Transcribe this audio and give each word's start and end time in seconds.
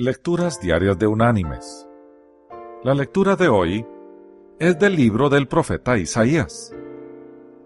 Lecturas 0.00 0.60
Diarias 0.60 0.96
de 0.96 1.08
Unánimes. 1.08 1.88
La 2.84 2.94
lectura 2.94 3.34
de 3.34 3.48
hoy 3.48 3.84
es 4.60 4.78
del 4.78 4.94
libro 4.94 5.28
del 5.28 5.48
profeta 5.48 5.98
Isaías. 5.98 6.72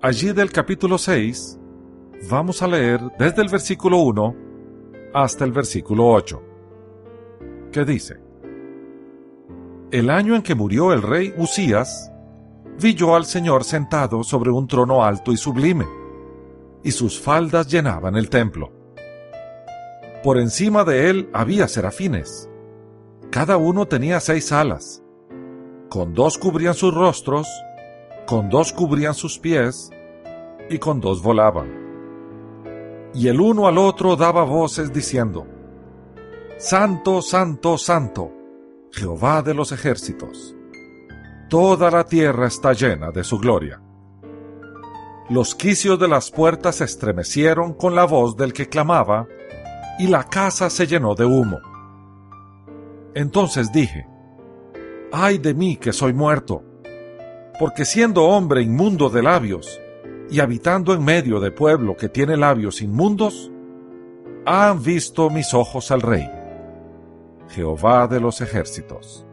Allí 0.00 0.32
del 0.32 0.50
capítulo 0.50 0.96
6 0.96 1.60
vamos 2.30 2.62
a 2.62 2.66
leer 2.66 3.02
desde 3.18 3.42
el 3.42 3.50
versículo 3.50 3.98
1 3.98 4.36
hasta 5.12 5.44
el 5.44 5.52
versículo 5.52 6.08
8, 6.12 6.42
que 7.70 7.84
dice, 7.84 8.22
El 9.90 10.08
año 10.08 10.34
en 10.34 10.40
que 10.40 10.54
murió 10.54 10.94
el 10.94 11.02
rey 11.02 11.34
Usías, 11.36 12.10
vi 12.80 12.94
yo 12.94 13.16
al 13.16 13.26
Señor 13.26 13.64
sentado 13.64 14.24
sobre 14.24 14.50
un 14.50 14.66
trono 14.66 15.04
alto 15.04 15.30
y 15.30 15.36
sublime, 15.36 15.86
y 16.82 16.90
sus 16.90 17.20
faldas 17.20 17.70
llenaban 17.70 18.16
el 18.16 18.30
templo. 18.30 18.83
Por 20.24 20.38
encima 20.38 20.84
de 20.84 21.10
él 21.10 21.28
había 21.34 21.68
serafines. 21.68 22.48
Cada 23.30 23.58
uno 23.58 23.86
tenía 23.86 24.20
seis 24.20 24.52
alas. 24.52 25.02
Con 25.90 26.14
dos 26.14 26.38
cubrían 26.38 26.72
sus 26.72 26.94
rostros, 26.94 27.46
con 28.26 28.48
dos 28.48 28.72
cubrían 28.72 29.12
sus 29.12 29.38
pies, 29.38 29.90
y 30.70 30.78
con 30.78 31.02
dos 31.02 31.22
volaban. 31.22 31.68
Y 33.12 33.28
el 33.28 33.38
uno 33.38 33.66
al 33.66 33.76
otro 33.76 34.16
daba 34.16 34.44
voces 34.44 34.94
diciendo, 34.94 35.46
Santo, 36.56 37.20
Santo, 37.20 37.76
Santo, 37.76 38.32
Jehová 38.92 39.42
de 39.42 39.52
los 39.52 39.72
ejércitos. 39.72 40.56
Toda 41.50 41.90
la 41.90 42.04
tierra 42.04 42.46
está 42.46 42.72
llena 42.72 43.10
de 43.10 43.24
su 43.24 43.38
gloria. 43.38 43.82
Los 45.28 45.54
quicios 45.54 45.98
de 45.98 46.08
las 46.08 46.30
puertas 46.30 46.76
se 46.76 46.84
estremecieron 46.84 47.74
con 47.74 47.94
la 47.94 48.06
voz 48.06 48.38
del 48.38 48.54
que 48.54 48.70
clamaba, 48.70 49.28
y 49.98 50.06
la 50.06 50.24
casa 50.24 50.70
se 50.70 50.86
llenó 50.86 51.14
de 51.14 51.24
humo. 51.24 51.60
Entonces 53.14 53.72
dije, 53.72 54.06
ay 55.12 55.38
de 55.38 55.54
mí 55.54 55.76
que 55.76 55.92
soy 55.92 56.12
muerto, 56.12 56.62
porque 57.58 57.84
siendo 57.84 58.24
hombre 58.24 58.62
inmundo 58.62 59.08
de 59.08 59.22
labios, 59.22 59.80
y 60.30 60.40
habitando 60.40 60.94
en 60.94 61.04
medio 61.04 61.38
de 61.38 61.50
pueblo 61.50 61.96
que 61.96 62.08
tiene 62.08 62.36
labios 62.36 62.80
inmundos, 62.82 63.52
han 64.46 64.82
visto 64.82 65.30
mis 65.30 65.54
ojos 65.54 65.90
al 65.90 66.00
Rey, 66.00 66.28
Jehová 67.50 68.08
de 68.08 68.20
los 68.20 68.40
ejércitos. 68.40 69.24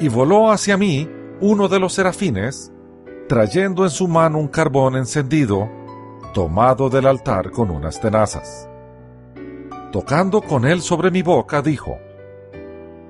Y 0.00 0.08
voló 0.08 0.50
hacia 0.50 0.76
mí 0.76 1.08
uno 1.40 1.68
de 1.68 1.78
los 1.78 1.92
serafines, 1.92 2.72
trayendo 3.28 3.84
en 3.84 3.90
su 3.90 4.08
mano 4.08 4.38
un 4.38 4.48
carbón 4.48 4.96
encendido, 4.96 5.68
tomado 6.34 6.88
del 6.90 7.06
altar 7.06 7.50
con 7.50 7.70
unas 7.70 8.00
tenazas 8.00 8.69
tocando 9.90 10.40
con 10.40 10.64
él 10.64 10.80
sobre 10.80 11.10
mi 11.10 11.22
boca, 11.22 11.62
dijo, 11.62 11.98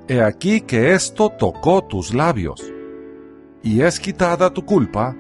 He 0.09 0.23
aquí 0.23 0.63
que 0.63 0.93
esto 0.93 1.31
tocó 1.31 1.85
tus 1.85 2.13
labios, 2.15 2.73
y 3.63 3.83
es 3.83 4.01
quitada 4.01 4.53
tu 4.53 4.65
culpa, 4.65 5.17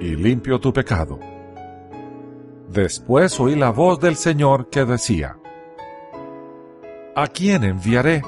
y 0.00 0.16
limpio 0.16 0.58
tu 0.58 0.72
pecado. 0.72 1.18
Después 2.70 3.38
oí 3.40 3.54
la 3.54 3.70
voz 3.70 4.00
del 4.00 4.16
Señor 4.16 4.68
que 4.70 4.84
decía, 4.84 5.38
¿A 7.14 7.28
quién 7.28 7.64
enviaré? 7.64 8.22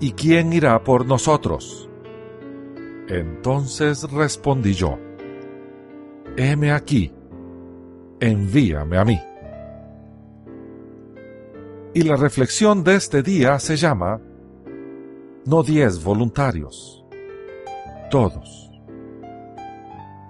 ¿Y 0.00 0.12
quién 0.12 0.52
irá 0.52 0.82
por 0.82 1.06
nosotros? 1.06 1.88
Entonces 3.08 4.10
respondí 4.10 4.74
yo, 4.74 4.98
Heme 6.36 6.72
aquí, 6.72 7.12
envíame 8.20 8.96
a 8.96 9.04
mí. 9.04 9.20
Y 11.94 12.04
la 12.04 12.16
reflexión 12.16 12.84
de 12.84 12.94
este 12.94 13.22
día 13.22 13.58
se 13.58 13.76
llama 13.76 14.18
No 15.44 15.62
diez 15.62 16.02
voluntarios, 16.02 17.04
todos. 18.10 18.70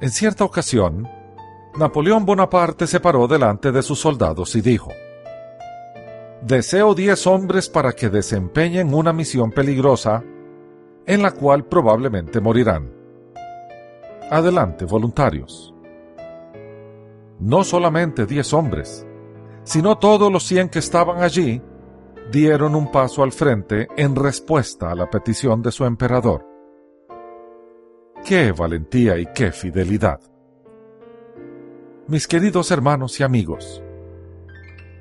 En 0.00 0.10
cierta 0.10 0.42
ocasión, 0.42 1.06
Napoleón 1.78 2.26
Bonaparte 2.26 2.88
se 2.88 2.98
paró 2.98 3.28
delante 3.28 3.70
de 3.70 3.80
sus 3.82 4.00
soldados 4.00 4.56
y 4.56 4.60
dijo, 4.60 4.90
Deseo 6.42 6.96
diez 6.96 7.28
hombres 7.28 7.68
para 7.68 7.92
que 7.92 8.08
desempeñen 8.08 8.92
una 8.92 9.12
misión 9.12 9.52
peligrosa 9.52 10.24
en 11.06 11.22
la 11.22 11.30
cual 11.30 11.66
probablemente 11.66 12.40
morirán. 12.40 12.92
Adelante, 14.28 14.84
voluntarios. 14.84 15.72
No 17.38 17.62
solamente 17.62 18.26
diez 18.26 18.52
hombres, 18.52 19.06
sino 19.64 19.98
todos 19.98 20.32
los 20.32 20.44
cien 20.44 20.68
que 20.68 20.80
estaban 20.80 21.22
allí 21.22 21.62
dieron 22.30 22.74
un 22.74 22.90
paso 22.90 23.22
al 23.22 23.32
frente 23.32 23.88
en 23.96 24.16
respuesta 24.16 24.90
a 24.90 24.94
la 24.94 25.10
petición 25.10 25.62
de 25.62 25.72
su 25.72 25.84
emperador. 25.84 26.46
¡Qué 28.24 28.52
valentía 28.52 29.18
y 29.18 29.26
qué 29.34 29.52
fidelidad! 29.52 30.20
Mis 32.06 32.26
queridos 32.26 32.70
hermanos 32.70 33.18
y 33.20 33.22
amigos, 33.22 33.82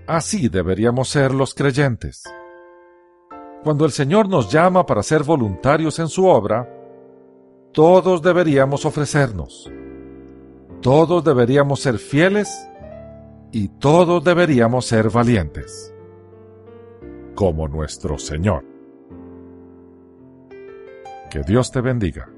así 0.08 0.50
deberíamos 0.50 1.10
ser 1.10 1.34
los 1.34 1.54
creyentes. 1.54 2.24
Cuando 3.64 3.86
el 3.86 3.92
Señor 3.92 4.28
nos 4.28 4.52
llama 4.52 4.86
para 4.86 5.04
ser 5.04 5.24
voluntarios 5.24 6.00
en 6.00 6.08
su 6.08 6.26
obra, 6.26 6.68
todos 7.72 8.22
deberíamos 8.22 8.86
ofrecernos. 8.86 9.72
Todos 10.82 11.24
deberíamos 11.24 11.80
ser 11.80 12.00
fieles 12.00 12.68
y 13.52 13.68
todos 13.68 14.24
deberíamos 14.24 14.86
ser 14.86 15.10
valientes, 15.10 15.94
como 17.36 17.68
nuestro 17.68 18.18
Señor. 18.18 18.66
Que 21.30 21.42
Dios 21.42 21.72
te 21.72 21.82
bendiga. 21.82 22.30